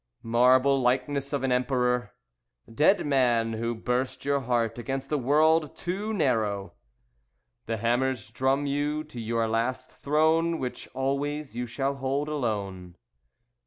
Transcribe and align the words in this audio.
Marble 0.23 0.81
likeness 0.81 1.31
of 1.31 1.43
an 1.43 1.51
Emperor, 1.51 2.15
Dead 2.73 3.05
man, 3.05 3.53
who 3.53 3.75
burst 3.75 4.25
your 4.25 4.39
heart 4.39 4.79
against 4.79 5.11
a 5.11 5.17
world 5.19 5.77
too 5.77 6.11
narrow, 6.11 6.73
The 7.67 7.77
hammers 7.77 8.31
drum 8.31 8.65
you 8.65 9.03
to 9.03 9.21
your 9.21 9.47
last 9.47 9.91
throne 9.91 10.57
Which 10.57 10.87
always 10.95 11.55
you 11.55 11.67
shall 11.67 11.97
hold 11.97 12.29
alone. 12.29 12.95